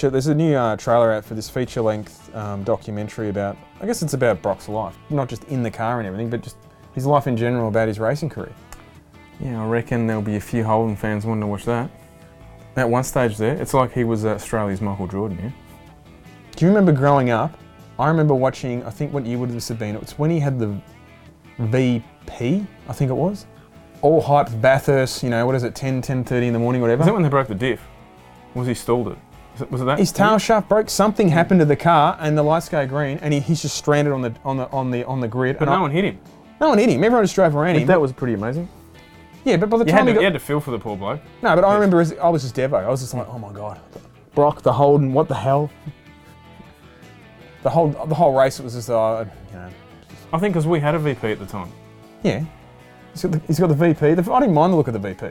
There's 0.00 0.26
a 0.26 0.34
new 0.34 0.54
uh, 0.54 0.76
trailer 0.76 1.12
out 1.12 1.24
for 1.24 1.32
this 1.32 1.48
feature-length 1.48 2.34
um, 2.36 2.62
documentary 2.62 3.30
about. 3.30 3.56
I 3.80 3.86
guess 3.86 4.02
it's 4.02 4.12
about 4.12 4.42
Brock's 4.42 4.68
life, 4.68 4.96
not 5.08 5.30
just 5.30 5.44
in 5.44 5.62
the 5.62 5.70
car 5.70 5.98
and 5.98 6.06
everything, 6.06 6.28
but 6.28 6.42
just 6.42 6.58
his 6.94 7.06
life 7.06 7.26
in 7.26 7.38
general 7.38 7.68
about 7.68 7.88
his 7.88 7.98
racing 7.98 8.28
career. 8.28 8.52
Yeah, 9.40 9.62
I 9.62 9.66
reckon 9.66 10.06
there'll 10.06 10.22
be 10.22 10.36
a 10.36 10.40
few 10.40 10.62
Holden 10.62 10.94
fans 10.94 11.24
wanting 11.24 11.40
to 11.40 11.46
watch 11.46 11.64
that. 11.64 11.90
At 12.76 12.88
one 12.88 13.02
stage 13.02 13.38
there, 13.38 13.54
it's 13.54 13.72
like 13.72 13.92
he 13.92 14.04
was 14.04 14.26
Australia's 14.26 14.82
Michael 14.82 15.08
Jordan, 15.08 15.38
yeah? 15.42 15.50
Do 16.54 16.66
you 16.66 16.68
remember 16.68 16.92
growing 16.92 17.30
up? 17.30 17.58
I 17.98 18.08
remember 18.08 18.34
watching, 18.34 18.84
I 18.84 18.90
think 18.90 19.12
what 19.12 19.24
year 19.24 19.38
would 19.38 19.50
this 19.50 19.68
have 19.68 19.78
been? 19.78 19.94
It 19.94 20.02
was 20.02 20.18
when 20.18 20.30
he 20.30 20.38
had 20.38 20.58
the 20.58 20.78
VP, 21.58 22.66
I 22.88 22.92
think 22.92 23.10
it 23.10 23.14
was. 23.14 23.46
All 24.04 24.22
hyped 24.22 24.60
Bathurst, 24.60 25.22
you 25.22 25.30
know, 25.30 25.46
what 25.46 25.54
is 25.54 25.62
it, 25.62 25.74
10, 25.74 26.02
10.30 26.02 26.42
in 26.48 26.52
the 26.52 26.58
morning, 26.58 26.82
whatever. 26.82 26.98
Was 26.98 27.06
that 27.06 27.14
when 27.14 27.22
they 27.22 27.30
broke 27.30 27.48
the 27.48 27.54
diff? 27.54 27.80
Was 28.54 28.66
he 28.68 28.74
stalled 28.74 29.08
it? 29.08 29.16
Was 29.54 29.62
it, 29.62 29.70
was 29.70 29.80
it 29.80 29.84
that? 29.86 29.98
His 29.98 30.12
tail 30.12 30.36
shaft 30.36 30.68
broke. 30.68 30.90
Something 30.90 31.30
happened 31.30 31.60
to 31.60 31.64
the 31.64 31.74
car, 31.76 32.18
and 32.20 32.36
the 32.36 32.42
lights 32.42 32.68
go 32.68 32.86
green, 32.86 33.16
and 33.22 33.32
he, 33.32 33.40
he's 33.40 33.62
just 33.62 33.76
stranded 33.78 34.12
on 34.12 34.20
the 34.20 34.34
on 34.44 34.58
the 34.58 34.68
on 34.70 34.90
the 34.90 35.04
on 35.06 35.20
the 35.20 35.28
grid. 35.28 35.58
But 35.58 35.68
and 35.68 35.72
no 35.74 35.78
I- 35.78 35.80
one 35.80 35.90
hit 35.90 36.04
him. 36.04 36.18
no 36.60 36.68
one 36.68 36.76
hit 36.78 36.90
him. 36.90 37.02
Everyone 37.02 37.24
just 37.24 37.34
drove 37.34 37.56
around 37.56 37.76
him. 37.76 37.86
That 37.86 37.98
was 38.00 38.12
pretty 38.12 38.34
amazing. 38.34 38.68
yeah, 39.44 39.56
but 39.56 39.70
by 39.70 39.78
the 39.78 39.84
You 39.86 39.90
time 39.92 40.00
had, 40.00 40.08
he 40.08 40.12
to, 40.12 40.14
got, 40.16 40.20
you 40.20 40.24
had 40.26 40.32
to 40.34 40.38
feel 40.38 40.60
for 40.60 40.70
the 40.72 40.78
poor 40.78 40.96
bloke. 40.98 41.20
no, 41.42 41.54
but 41.54 41.64
I 41.64 41.72
remember 41.74 42.00
as, 42.00 42.12
I 42.18 42.28
was 42.28 42.42
just 42.42 42.54
Devo. 42.56 42.84
I 42.84 42.88
was 42.90 43.00
just 43.00 43.14
like, 43.14 43.26
oh 43.28 43.38
my 43.38 43.52
god, 43.52 43.80
Brock, 44.34 44.60
the 44.62 44.72
Holden, 44.72 45.14
what 45.14 45.28
the 45.28 45.34
hell? 45.34 45.70
The 47.62 47.70
whole 47.70 47.88
the 47.88 48.14
whole 48.14 48.36
race, 48.38 48.60
it 48.60 48.64
was 48.64 48.74
just, 48.74 48.90
uh, 48.90 49.24
you 49.50 49.56
know, 49.56 49.70
I 50.32 50.38
think 50.38 50.52
because 50.52 50.66
we 50.66 50.78
had 50.80 50.94
a 50.94 50.98
VP 50.98 51.26
at 51.32 51.38
the 51.38 51.46
time. 51.46 51.72
yeah. 52.22 52.44
He's 53.14 53.22
got 53.22 53.32
the, 53.32 53.38
he's 53.46 53.58
got 53.58 53.68
the 53.68 53.74
VP. 53.74 54.14
The, 54.14 54.32
I 54.32 54.40
didn't 54.40 54.54
mind 54.54 54.72
the 54.72 54.76
look 54.76 54.88
of 54.88 54.92
the 54.92 54.98
VP. 54.98 55.26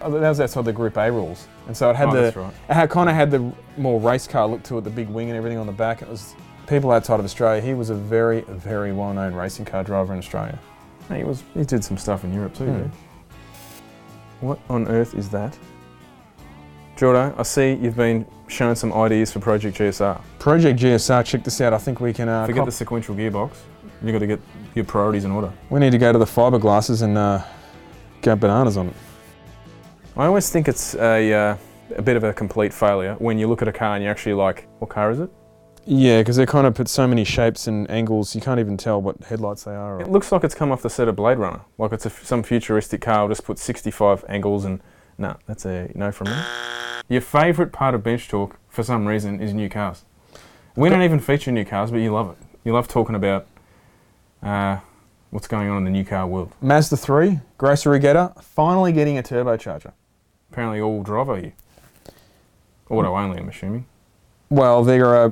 Uh, 0.00 0.08
That 0.08 0.28
was 0.28 0.40
outside 0.40 0.64
the 0.64 0.72
Group 0.72 0.96
A 0.96 1.12
rules, 1.12 1.46
and 1.68 1.76
so 1.76 1.88
it 1.90 1.94
had 1.96 2.08
Oh, 2.08 2.12
the 2.14 2.20
that's 2.22 2.36
right. 2.36 2.52
it 2.68 2.74
had 2.74 2.90
kind 2.90 3.08
of 3.08 3.14
had 3.14 3.30
the 3.30 3.52
more 3.76 4.00
race 4.00 4.26
car 4.26 4.48
look 4.48 4.62
to 4.64 4.78
it, 4.78 4.80
the 4.84 4.90
big 4.90 5.08
wing 5.08 5.28
and 5.28 5.36
everything 5.36 5.58
on 5.58 5.66
the 5.66 5.72
back. 5.72 6.02
It 6.02 6.08
was 6.08 6.34
people 6.66 6.90
outside 6.90 7.20
of 7.20 7.24
Australia. 7.24 7.62
He 7.62 7.74
was 7.74 7.90
a 7.90 7.94
very 7.94 8.40
very 8.48 8.92
well 8.92 9.12
known 9.14 9.32
racing 9.34 9.64
car 9.66 9.84
driver 9.84 10.12
in 10.12 10.18
Australia. 10.18 10.58
He 11.14 11.22
was. 11.22 11.44
He 11.54 11.64
did 11.64 11.84
some 11.84 11.98
stuff 11.98 12.24
in 12.24 12.32
Europe 12.32 12.54
too. 12.54 12.66
Hmm. 12.72 14.46
What 14.46 14.58
on 14.68 14.88
earth 14.88 15.14
is 15.14 15.28
that? 15.30 15.56
Jordo, 16.96 17.34
I 17.38 17.42
see 17.42 17.74
you've 17.74 17.96
been 17.96 18.26
shown 18.48 18.76
some 18.76 18.92
ideas 18.92 19.32
for 19.32 19.40
Project 19.40 19.76
GSR. 19.78 20.20
Project 20.38 20.78
GSR, 20.78 21.24
check 21.24 21.42
this 21.42 21.60
out. 21.60 21.72
I 21.72 21.78
think 21.78 22.00
we 22.00 22.12
can. 22.12 22.28
Uh, 22.28 22.46
Forget 22.46 22.60
cop- 22.60 22.66
the 22.66 22.72
sequential 22.72 23.14
gearbox. 23.14 23.52
You've 24.02 24.12
got 24.12 24.18
to 24.18 24.26
get 24.26 24.40
your 24.74 24.84
priorities 24.84 25.24
in 25.24 25.30
order. 25.30 25.52
we 25.70 25.80
need 25.80 25.90
to 25.92 25.98
go 25.98 26.12
to 26.12 26.18
the 26.18 26.24
fiberglasses 26.24 27.02
and 27.02 27.16
uh, 27.16 27.42
go 28.20 28.34
bananas 28.36 28.76
on 28.76 28.88
it. 28.88 28.94
I 30.16 30.26
always 30.26 30.50
think 30.50 30.68
it's 30.68 30.94
a, 30.96 31.32
uh, 31.32 31.56
a 31.96 32.02
bit 32.02 32.16
of 32.16 32.24
a 32.24 32.32
complete 32.32 32.72
failure 32.74 33.14
when 33.18 33.38
you 33.38 33.48
look 33.48 33.62
at 33.62 33.68
a 33.68 33.72
car 33.72 33.94
and 33.94 34.02
you're 34.02 34.10
actually 34.10 34.34
like, 34.34 34.68
what 34.78 34.90
car 34.90 35.10
is 35.10 35.20
it? 35.20 35.30
Yeah, 35.84 36.20
because 36.20 36.36
they 36.36 36.46
kind 36.46 36.66
of 36.66 36.74
put 36.74 36.88
so 36.88 37.06
many 37.08 37.24
shapes 37.24 37.66
and 37.66 37.90
angles, 37.90 38.34
you 38.34 38.40
can't 38.40 38.60
even 38.60 38.76
tell 38.76 39.00
what 39.02 39.16
headlights 39.24 39.64
they 39.64 39.74
are. 39.74 40.00
It 40.00 40.08
looks 40.10 40.30
like 40.30 40.44
it's 40.44 40.54
come 40.54 40.70
off 40.70 40.82
the 40.82 40.90
set 40.90 41.08
of 41.08 41.16
Blade 41.16 41.38
Runner. 41.38 41.60
Like 41.78 41.92
it's 41.92 42.06
a 42.06 42.10
some 42.10 42.42
futuristic 42.42 43.00
car. 43.00 43.14
I'll 43.20 43.28
just 43.28 43.44
put 43.44 43.58
65 43.58 44.24
angles 44.28 44.64
and 44.64 44.80
no, 45.18 45.36
that's 45.46 45.64
a 45.64 45.90
no 45.94 46.12
from 46.12 46.28
me. 46.30 46.36
Your 47.08 47.20
favourite 47.20 47.72
part 47.72 47.94
of 47.94 48.02
Bench 48.02 48.28
Torque, 48.28 48.58
for 48.68 48.82
some 48.82 49.06
reason, 49.06 49.40
is 49.40 49.52
new 49.52 49.68
cars. 49.68 50.04
We 50.76 50.88
don't 50.88 51.02
even 51.02 51.20
feature 51.20 51.52
new 51.52 51.64
cars, 51.64 51.90
but 51.90 51.98
you 51.98 52.12
love 52.12 52.30
it. 52.30 52.38
You 52.64 52.72
love 52.72 52.88
talking 52.88 53.14
about 53.14 53.46
uh, 54.42 54.78
what's 55.30 55.48
going 55.48 55.68
on 55.68 55.78
in 55.78 55.84
the 55.84 55.90
new 55.90 56.04
car 56.04 56.26
world. 56.26 56.52
Mazda 56.60 56.96
3, 56.96 57.40
grocery 57.58 57.98
getter, 57.98 58.32
finally 58.40 58.92
getting 58.92 59.18
a 59.18 59.22
turbocharger. 59.22 59.92
Apparently, 60.50 60.80
all 60.80 61.02
drive 61.02 61.28
are 61.28 61.38
you. 61.38 61.52
Auto 62.88 63.16
only, 63.16 63.38
I'm 63.38 63.48
assuming. 63.48 63.86
Well, 64.50 64.84
they're 64.84 65.16
uh, 65.16 65.30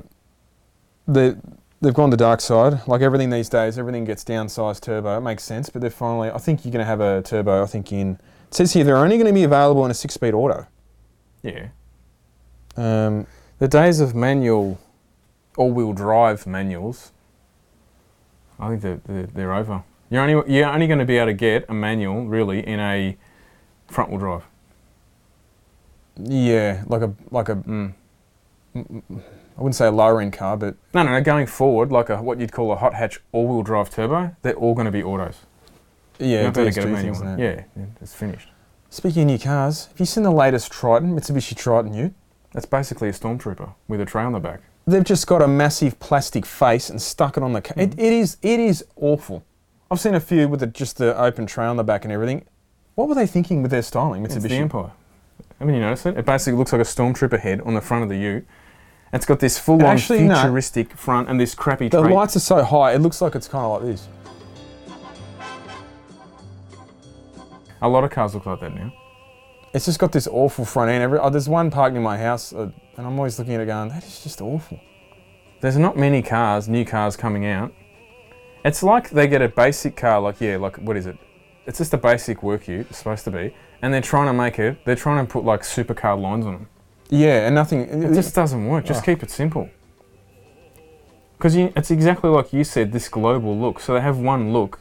they 1.07 1.35
they've 1.83 1.95
gone 1.95 2.11
the 2.11 2.17
dark 2.17 2.41
side. 2.41 2.87
Like 2.87 3.03
everything 3.03 3.31
these 3.31 3.49
days, 3.51 3.79
everything 3.79 4.05
gets 4.05 4.25
downsized 4.25 4.81
turbo. 4.81 5.19
It 5.19 5.21
makes 5.21 5.45
sense, 5.45 5.69
but 5.69 5.83
they're 5.83 5.91
finally. 5.91 6.31
I 6.31 6.39
think 6.39 6.65
you're 6.65 6.73
going 6.73 6.81
to 6.81 6.87
have 6.87 7.01
a 7.01 7.21
turbo. 7.23 7.63
I 7.63 7.67
think 7.67 7.93
in 7.93 8.19
it 8.51 8.55
says 8.55 8.73
here 8.73 8.83
they're 8.85 8.97
only 8.97 9.17
going 9.17 9.29
to 9.29 9.33
be 9.33 9.45
available 9.45 9.85
in 9.85 9.91
a 9.91 9.95
six-speed 9.95 10.35
auto. 10.35 10.67
Yeah. 11.43 11.69
Um, 12.77 13.27
The 13.59 13.69
days 13.69 14.01
of 14.01 14.15
manual, 14.15 14.79
all-wheel 15.57 15.93
drive 15.93 16.47
manuals, 16.47 17.13
I 18.59 18.69
think 18.69 18.83
they're, 18.83 19.01
they're, 19.07 19.27
they're 19.27 19.55
over. 19.55 19.85
You're 20.11 20.23
only, 20.23 20.53
you're 20.55 20.67
only 20.69 20.87
going 20.87 20.99
to 20.99 21.05
be 21.05 21.17
able 21.19 21.27
to 21.27 21.35
get 21.35 21.65
a 21.69 21.75
manual, 21.75 22.27
really, 22.27 22.67
in 22.67 22.81
a 22.81 23.17
front-wheel 23.89 24.19
drive. 24.19 24.45
yeah, 26.17 26.83
like 26.87 27.03
a 27.03 27.15
like 27.31 27.49
a 27.49 27.57
Mm. 27.57 27.95
I 28.75 29.63
wouldn't 29.63 29.75
say 29.75 29.87
a 29.87 29.91
lower-end 29.93 30.33
car, 30.33 30.57
but 30.57 30.75
No, 30.95 31.03
no, 31.03 31.11
no, 31.13 31.21
going 31.21 31.47
forward, 31.47 31.91
like 31.93 32.09
a 32.09 32.23
what 32.23 32.39
you'd 32.41 32.53
call 32.53 32.71
a 32.73 32.77
hot 32.77 32.95
hatch 32.95 33.21
all-wheel 33.33 33.63
drive 33.63 33.91
turbo, 33.91 34.35
they're 34.43 34.55
all 34.55 34.75
going 34.75 34.87
to 34.87 34.93
be 34.93 35.03
autos. 35.03 35.41
Yeah, 36.21 36.47
you 36.47 36.53
don't 36.53 36.57
have 36.57 36.75
to 36.75 36.81
get 36.81 36.85
a 36.85 36.95
things 36.95 37.21
manual. 37.21 37.23
and 37.23 37.39
that. 37.39 37.43
Yeah, 37.43 37.65
yeah, 37.77 37.87
it's 38.01 38.15
finished. 38.15 38.49
Speaking 38.91 39.23
of 39.23 39.27
new 39.29 39.39
cars, 39.39 39.87
have 39.87 40.01
you 40.01 40.07
seen 40.07 40.25
the 40.25 40.33
latest 40.33 40.73
Triton, 40.73 41.15
Mitsubishi 41.15 41.57
Triton 41.57 41.95
Ute? 41.95 42.13
That's 42.53 42.67
basically 42.67 43.09
a 43.09 43.13
stormtrooper 43.13 43.73
with 43.87 44.01
a 44.01 44.05
tray 44.05 44.25
on 44.25 44.33
the 44.33 44.41
back. 44.41 44.63
They've 44.87 45.05
just 45.05 45.27
got 45.27 45.43
a 45.43 45.49
massive 45.49 46.01
plastic 46.01 46.45
face 46.45 46.91
and 46.91 47.01
stuck 47.01 47.37
it 47.37 47.43
on 47.43 47.53
the 47.53 47.63
car. 47.63 47.75
It, 47.77 47.91
mm. 47.91 47.99
it 47.99 48.13
is 48.13 48.37
it 48.43 48.59
is 48.59 48.85
awful. 48.97 49.45
I've 49.91 50.01
seen 50.01 50.15
a 50.15 50.21
few 50.21 50.49
with 50.49 50.61
the, 50.61 50.67
just 50.67 50.99
the 50.99 51.17
open 51.21 51.47
tray 51.47 51.67
on 51.67 51.77
the 51.77 51.85
back 51.85 52.05
and 52.05 52.13
everything. 52.13 52.45
What 52.95 53.09
were 53.09 53.15
they 53.15 53.27
thinking 53.27 53.63
with 53.63 53.71
their 53.71 53.83
styling, 53.83 54.25
It's 54.25 54.35
the 54.35 54.41
Mitsubishi? 54.41 54.61
Empire. 54.61 54.91
I 55.61 55.65
mean, 55.65 55.77
you 55.77 55.81
notice 55.81 56.07
it? 56.07 56.17
It 56.17 56.25
basically 56.25 56.59
looks 56.59 56.73
like 56.73 56.81
a 56.81 56.85
stormtrooper 56.85 57.39
head 57.39 57.61
on 57.63 57.75
the 57.75 57.81
front 57.81 58.03
of 58.03 58.09
the 58.09 58.17
ute. 58.17 58.47
It's 59.13 59.27
got 59.27 59.41
this 59.41 59.59
full-on 59.59 59.85
Actually, 59.85 60.23
no. 60.23 60.35
futuristic 60.37 60.93
front 60.93 61.29
and 61.29 61.41
this 61.41 61.55
crappy 61.55 61.89
the 61.89 62.03
tray. 62.03 62.13
lights 62.13 62.37
are 62.37 62.41
so 62.41 62.63
high, 62.63 62.93
it 62.93 63.01
looks 63.01 63.21
like 63.21 63.35
it's 63.35 63.49
kind 63.49 63.65
of 63.65 63.83
like 63.83 63.93
this. 63.93 64.09
A 67.83 67.89
lot 67.89 68.05
of 68.05 68.11
cars 68.11 68.35
look 68.35 68.47
like 68.47 68.61
that 68.61 68.75
now. 68.75 68.93
It's 69.73 69.85
just 69.87 69.99
got 69.99 70.13
this 70.13 70.27
awful 70.27 70.65
front 70.65 70.91
end. 70.91 71.03
Every, 71.03 71.19
oh, 71.19 71.31
there's 71.31 71.49
one 71.49 71.71
parked 71.71 71.97
in 71.97 72.03
my 72.03 72.19
house, 72.19 72.53
uh, 72.53 72.71
and 72.97 73.07
I'm 73.07 73.17
always 73.19 73.39
looking 73.39 73.55
at 73.55 73.61
it 73.61 73.67
going, 73.67 73.89
that 73.91 74.05
is 74.05 74.23
just 74.23 74.41
awful. 74.41 74.81
There's 75.61 75.77
not 75.77 75.97
many 75.97 76.23
cars, 76.23 76.69
new 76.69 76.85
cars 76.85 77.17
coming 77.17 77.47
out. 77.47 77.73
It's 78.65 78.83
like 78.83 79.11
they 79.11 79.27
get 79.29 79.43
a 79.43 79.49
basic 79.49 79.97
car, 79.97 80.21
like 80.21 80.41
yeah, 80.41 80.57
like 80.57 80.77
what 80.79 80.97
is 80.97 81.07
it? 81.07 81.17
It's 81.67 81.79
just 81.79 81.95
a 81.95 81.99
basic 81.99 82.43
work 82.43 82.67
ute, 82.69 82.87
it's 82.91 82.99
supposed 82.99 83.25
to 83.25 83.31
be, 83.31 83.55
and 83.81 83.95
they're 83.95 84.01
trying 84.01 84.27
to 84.27 84.33
make 84.33 84.59
it. 84.59 84.85
They're 84.85 84.97
trying 84.97 85.25
to 85.25 85.31
put 85.33 85.45
like 85.45 85.63
supercar 85.63 86.21
lines 86.21 86.45
on 86.47 86.53
them. 86.53 86.69
Yeah, 87.09 87.47
and 87.47 87.55
nothing. 87.55 87.81
It 87.83 88.15
just 88.15 88.35
doesn't 88.35 88.67
work. 88.67 88.85
Just 88.85 89.03
Oh. 89.03 89.07
keep 89.07 89.23
it 89.23 89.31
simple. 89.31 89.69
Because 91.37 91.57
it's 91.57 91.91
exactly 91.91 92.29
like 92.29 92.53
you 92.53 92.65
said, 92.65 92.93
this 92.93 93.09
global 93.09 93.57
look. 93.59 93.81
So 93.81 93.95
they 93.95 94.01
have 94.01 94.19
one 94.19 94.53
look 94.53 94.79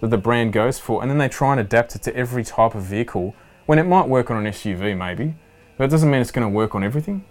that 0.00 0.08
the 0.08 0.18
brand 0.18 0.52
goes 0.52 0.78
for, 0.78 1.02
and 1.02 1.10
then 1.10 1.18
they 1.18 1.28
try 1.28 1.52
and 1.52 1.60
adapt 1.60 1.94
it 1.94 2.02
to 2.02 2.16
every 2.16 2.44
type 2.44 2.74
of 2.74 2.82
vehicle. 2.82 3.34
When 3.66 3.78
it 3.78 3.84
might 3.84 4.08
work 4.08 4.30
on 4.30 4.44
an 4.44 4.52
SUV, 4.52 4.96
maybe, 4.96 5.36
but 5.76 5.84
it 5.84 5.90
doesn't 5.90 6.10
mean 6.10 6.20
it's 6.20 6.30
going 6.32 6.46
to 6.46 6.52
work 6.54 6.74
on 6.74 6.82
everything. 6.82 7.24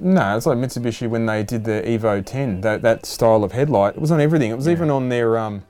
No, 0.00 0.36
it's 0.36 0.46
like 0.46 0.58
Mitsubishi 0.58 1.08
when 1.08 1.26
they 1.26 1.42
did 1.42 1.64
the 1.64 1.82
Evo 1.86 2.24
10. 2.24 2.62
That 2.62 2.82
that 2.82 3.06
style 3.06 3.44
of 3.44 3.52
headlight, 3.52 3.94
it 3.94 4.00
was 4.00 4.10
on 4.10 4.20
everything. 4.20 4.50
It 4.50 4.56
was 4.56 4.66
Yeah. 4.66 4.72
even 4.72 4.90
on 4.90 5.08
their 5.08 5.36
um. 5.38 5.62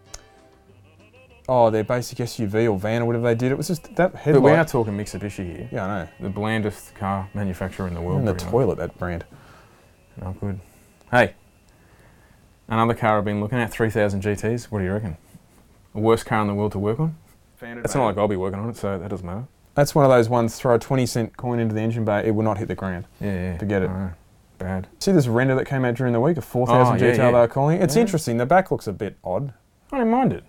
Oh, 1.46 1.68
their 1.68 1.84
basic 1.84 2.18
SUV 2.18 2.66
or 2.72 2.78
van 2.78 3.02
or 3.02 3.04
whatever 3.04 3.24
they 3.26 3.34
did. 3.34 3.52
It 3.52 3.58
was 3.58 3.68
just 3.68 3.94
that 3.96 4.14
headlight. 4.14 4.42
But 4.42 4.50
we 4.50 4.56
are 4.56 4.64
talking 4.64 4.96
Mitsubishi 4.96 5.44
here, 5.56 5.68
yeah, 5.70 5.84
I 5.84 6.02
know. 6.04 6.08
the 6.20 6.28
blandest 6.30 6.94
car 6.94 7.28
manufacturer 7.34 7.86
in 7.86 7.92
the 7.94 8.00
world. 8.00 8.20
In 8.20 8.24
the 8.24 8.32
pretty 8.32 8.44
much. 8.46 8.50
toilet, 8.52 8.78
that 8.78 8.98
brand. 8.98 9.24
Not 10.22 10.40
good. 10.40 10.58
Hey, 11.10 11.34
another 12.68 12.94
car 12.94 13.18
I've 13.18 13.24
been 13.26 13.40
looking 13.42 13.58
at, 13.58 13.70
3000 13.70 14.22
GTs. 14.22 14.64
What 14.70 14.78
do 14.78 14.84
you 14.86 14.92
reckon? 14.92 15.18
The 15.94 16.00
worst 16.00 16.26
car 16.26 16.40
in 16.42 16.48
the 16.48 16.54
world 16.54 16.72
to 16.72 16.78
work 16.78 16.98
on? 17.00 17.16
It's 17.62 17.94
not 17.94 18.04
like 18.04 18.18
I'll 18.18 18.28
be 18.28 18.36
working 18.36 18.58
on 18.60 18.68
it, 18.70 18.76
so 18.76 18.98
that 18.98 19.08
doesn't 19.08 19.24
matter. 19.26 19.44
That's 19.74 19.94
one 19.94 20.04
of 20.04 20.10
those 20.10 20.28
ones. 20.28 20.56
Throw 20.56 20.74
a 20.74 20.78
twenty 20.78 21.06
cent 21.06 21.36
coin 21.36 21.58
into 21.58 21.74
the 21.74 21.80
engine 21.80 22.04
bay, 22.04 22.24
it 22.26 22.32
will 22.34 22.42
not 22.44 22.58
hit 22.58 22.68
the 22.68 22.74
ground. 22.74 23.06
Yeah, 23.20 23.32
yeah. 23.32 23.58
Forget 23.58 23.82
it. 23.82 23.90
I 23.90 23.98
know. 23.98 24.10
Bad. 24.58 24.86
See 25.00 25.12
this 25.12 25.26
render 25.26 25.54
that 25.56 25.64
came 25.64 25.84
out 25.84 25.94
during 25.94 26.12
the 26.12 26.20
week, 26.20 26.36
a 26.36 26.40
four 26.42 26.66
thousand 26.66 27.02
Oh, 27.02 27.06
yeah, 27.06 27.12
GTR 27.12 27.16
yeah. 27.18 27.30
they 27.30 27.38
were 27.38 27.48
calling 27.48 27.80
it. 27.80 27.82
It's 27.82 27.96
Yeah. 27.96 28.02
interesting. 28.02 28.36
The 28.36 28.46
back 28.46 28.70
looks 28.70 28.86
a 28.86 28.92
bit 28.92 29.16
odd. 29.24 29.52
I 29.92 29.98
didn't 29.98 30.10
mind 30.12 30.32
it. 30.32 30.44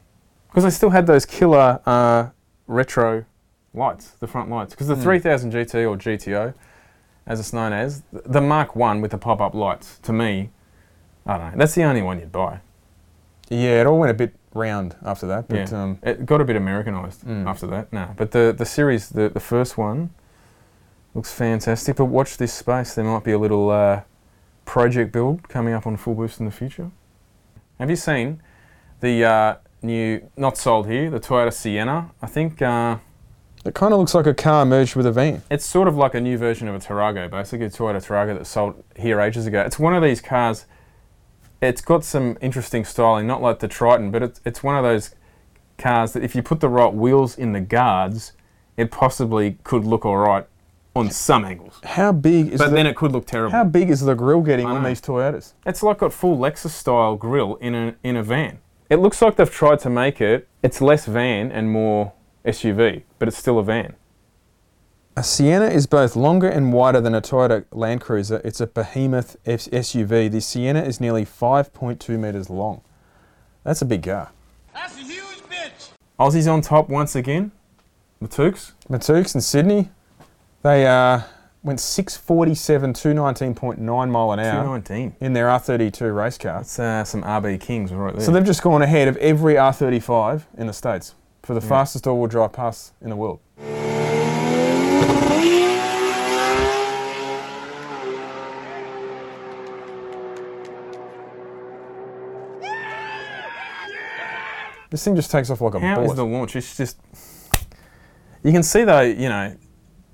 Because 0.49 0.63
they 0.63 0.69
still 0.69 0.89
had 0.91 1.07
those 1.07 1.25
killer 1.25 1.79
uh, 1.85 2.27
retro 2.67 3.25
lights, 3.73 4.11
the 4.19 4.27
front 4.27 4.49
lights. 4.49 4.73
Because 4.73 4.87
the 4.87 4.95
Hmm. 4.95 5.01
3000 5.03 5.51
GT 5.51 5.85
or 5.89 5.97
GTO, 5.97 6.53
as 7.25 7.39
it's 7.39 7.51
known 7.53 7.73
as, 7.73 8.03
the 8.11 8.41
Mark 8.41 8.75
1 8.75 9.01
with 9.01 9.11
the 9.11 9.17
pop 9.17 9.41
up 9.41 9.53
lights, 9.53 9.99
to 9.99 10.13
me, 10.13 10.49
I 11.25 11.37
don't 11.37 11.51
know, 11.51 11.57
that's 11.57 11.75
the 11.75 11.83
only 11.83 12.01
one 12.01 12.19
you'd 12.19 12.31
buy. 12.31 12.59
Yeah, 13.49 13.81
it 13.81 13.87
all 13.87 13.99
went 13.99 14.11
a 14.11 14.13
bit 14.15 14.33
round 14.55 14.95
after 15.05 15.27
that. 15.27 15.47
But 15.47 15.69
yeah. 15.71 15.83
um, 15.83 15.99
it 16.01 16.25
got 16.25 16.41
a 16.41 16.45
bit 16.45 16.55
Americanized 16.55 17.23
Mm. 17.25 17.45
after 17.47 17.67
that. 17.67 17.91
No, 17.93 18.09
but 18.17 18.31
the, 18.31 18.53
the 18.57 18.65
series, 18.65 19.09
the, 19.09 19.29
the 19.29 19.39
first 19.39 19.77
one, 19.77 20.09
looks 21.13 21.31
fantastic. 21.31 21.97
But 21.97 22.05
watch 22.05 22.37
this 22.37 22.53
space. 22.53 22.95
There 22.95 23.05
might 23.05 23.23
be 23.23 23.31
a 23.33 23.39
little 23.39 23.69
uh, 23.69 24.01
project 24.65 25.11
build 25.11 25.47
coming 25.49 25.73
up 25.73 25.85
on 25.85 25.97
Full 25.97 26.15
Boost 26.15 26.39
in 26.39 26.45
the 26.45 26.51
future. 26.51 26.89
Have 27.79 27.89
you 27.89 27.95
seen 27.97 28.41
the 29.01 29.23
uh, 29.25 29.55
new, 29.81 30.29
not 30.37 30.57
sold 30.57 30.87
here, 30.87 31.09
the 31.09 31.19
Toyota 31.19 31.53
Sienna? 31.53 32.11
I 32.21 32.27
think 32.27 32.61
uh, 32.61 32.97
it 33.65 33.73
kind 33.75 33.93
of 33.93 33.99
looks 33.99 34.13
like 34.15 34.25
a 34.27 34.33
car 34.33 34.65
merged 34.65 34.95
with 34.95 35.05
a 35.05 35.11
van. 35.11 35.41
it's 35.51 35.65
sort 35.65 35.87
of 35.87 35.95
like 35.97 36.15
a 36.15 36.21
new 36.21 36.37
version 36.37 36.67
of 36.67 36.75
a 36.75 36.79
Tarago, 36.79 37.29
basically 37.29 37.65
a 37.65 37.69
Toyota 37.69 37.97
Tarago 38.05 38.37
that 38.37 38.45
sold 38.45 38.81
here 38.95 39.19
ages 39.19 39.45
ago. 39.47 39.61
It's 39.61 39.77
one 39.79 39.93
of 39.93 40.01
these 40.03 40.21
cars. 40.21 40.65
It's 41.61 41.81
got 41.81 42.03
some 42.03 42.37
interesting 42.41 42.85
styling, 42.85 43.27
not 43.27 43.41
like 43.41 43.59
the 43.59 43.67
Triton, 43.67 44.11
but 44.11 44.21
it's 44.23 44.41
it's 44.45 44.61
one 44.63 44.75
of 44.75 44.83
those 44.83 45.15
cars 45.77 46.13
that 46.13 46.23
if 46.23 46.35
you 46.35 46.41
put 46.43 46.59
the 46.59 46.69
right 46.69 46.93
wheels 46.93 47.37
in 47.37 47.53
the 47.53 47.61
guards, 47.61 48.33
it 48.77 48.91
possibly 48.91 49.57
could 49.63 49.83
look 49.85 50.05
all 50.05 50.17
right 50.17 50.45
on 50.95 51.11
some 51.11 51.43
angles. 51.43 51.79
How 51.83 52.11
big 52.13 52.53
is 52.53 52.59
But 52.59 52.69
the, 52.69 52.75
then 52.75 52.87
it 52.87 52.95
could 52.95 53.11
look 53.11 53.25
terrible. 53.25 53.51
how 53.51 53.65
big 53.65 53.89
is 53.89 54.01
the 54.01 54.15
grill 54.15 54.41
getting 54.41 54.65
on 54.65 54.83
these 54.83 55.01
Toyotas? 55.01 55.53
It's 55.65 55.83
like 55.83 55.97
got 55.99 56.13
full 56.13 56.37
Lexus 56.37 56.69
style 56.69 57.15
grill 57.15 57.55
in 57.55 57.75
a 57.75 57.95
in 58.03 58.15
a 58.15 58.23
van. 58.23 58.59
It 58.89 58.97
looks 58.97 59.21
like 59.21 59.35
they've 59.35 59.51
tried 59.51 59.79
to 59.79 59.89
make 59.89 60.21
it. 60.21 60.47
It's 60.61 60.79
less 60.79 61.05
van 61.05 61.51
and 61.51 61.71
more 61.71 62.13
SUV, 62.45 63.03
but 63.17 63.27
it's 63.27 63.37
still 63.37 63.57
a 63.59 63.63
van. 63.63 63.95
A 65.17 65.23
Sienna 65.23 65.67
is 65.67 65.87
both 65.87 66.17
longer 66.17 66.49
and 66.49 66.73
wider 66.73 66.99
than 66.99 67.15
a 67.15 67.21
Toyota 67.21 67.63
Land 67.71 68.01
Cruiser. 68.01 68.41
It's 68.43 68.59
a 68.59 68.67
behemoth 68.67 69.37
S- 69.45 69.69
SUV. 69.69 70.29
The 70.29 70.41
Sienna 70.41 70.81
is 70.81 70.99
nearly 70.99 71.23
5.2 71.25 72.19
metres 72.19 72.49
long. 72.49 72.81
That's 73.63 73.81
a 73.81 73.85
big 73.85 74.03
car. 74.03 74.31
That's 74.73 74.97
a 74.97 75.03
huge 75.03 75.41
bitch. 75.49 75.89
Aussies 76.19 76.51
on 76.51 76.59
top 76.59 76.89
once 76.89 77.15
again. 77.15 77.53
The 78.19 78.27
Tukes. 78.27 78.73
Matooks 78.89 79.35
in 79.35 79.39
Sydney, 79.41 79.89
they 80.63 80.85
uh, 80.85 81.21
went 81.63 81.79
647, 81.79 82.91
219.9 82.93 83.77
mile 84.09 84.31
an 84.33 84.39
hour 84.39 84.63
219. 84.63 85.15
in 85.21 85.31
their 85.31 85.47
R32 85.47 86.13
race 86.13 86.37
car. 86.37 86.57
That's 86.57 86.77
uh, 86.77 87.05
some 87.05 87.23
RB 87.23 87.59
Kings 87.61 87.93
right 87.93 88.13
there. 88.13 88.21
So 88.23 88.31
they've 88.33 88.43
just 88.43 88.61
gone 88.61 88.81
ahead 88.81 89.07
of 89.07 89.15
every 89.17 89.53
R35 89.53 90.43
in 90.57 90.67
the 90.67 90.73
States 90.73 91.15
for 91.41 91.53
the 91.53 91.61
fastest 91.61 92.05
all-wheel 92.05 92.27
drive 92.27 92.51
pass 92.51 92.91
in 93.01 93.09
the 93.09 93.15
world. 93.15 93.39
This 104.95 105.03
thing 105.03 105.17
just 105.17 105.29
takes 105.29 105.49
off 105.49 105.59
like 105.59 105.73
a 105.73 105.79
How 105.81 105.99
is 105.99 106.05
bullet. 106.05 106.15
the 106.15 106.25
launch? 106.25 106.55
It's 106.55 106.77
just. 106.77 106.97
You 108.45 108.53
can 108.53 108.63
see 108.63 108.85
though, 108.85 109.01
you 109.01 109.27
know, 109.27 109.53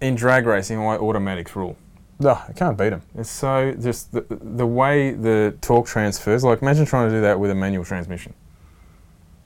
in 0.02 0.16
drag 0.16 0.48
racing 0.48 0.82
why 0.84 0.98
automatics 0.98 1.56
rule. 1.56 1.78
No, 2.18 2.32
I 2.32 2.52
can't 2.54 2.76
beat 2.76 2.90
them. 2.90 3.04
It's 3.16 3.30
so 3.30 3.76
just 3.80 4.12
the, 4.12 4.26
the 4.28 4.66
way 4.66 5.12
the 5.12 5.56
torque 5.62 5.86
transfers. 5.86 6.44
Like 6.44 6.64
imagine 6.64 6.88
trying 6.88 7.10
to 7.10 7.16
do 7.16 7.22
that 7.22 7.40
with 7.40 7.52
a 7.52 7.54
manual 7.54 7.86
transmission. 7.86 8.34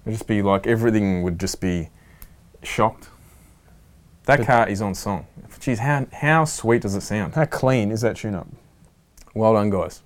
It'd 0.06 0.18
just 0.18 0.26
be 0.26 0.42
like 0.42 0.68
everything 0.68 1.22
would 1.24 1.38
just 1.38 1.60
be 1.60 1.90
shocked. 2.64 3.10
That 4.28 4.38
But- 4.38 4.48
car 4.48 4.70
is 4.70 4.82
on 4.82 4.96
song. 4.96 5.28
Geez, 5.60 5.80
how 5.80 6.08
how 6.14 6.46
sweet 6.46 6.82
does 6.82 6.96
it 6.96 7.02
sound? 7.02 7.36
How 7.36 7.44
clean 7.44 7.92
is 7.92 8.00
that 8.02 8.16
tune-up? 8.16 8.48
Well 9.34 9.52
done, 9.56 9.70
guys. 9.70 10.02